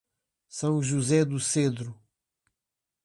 [0.49, 1.95] São José do Cedro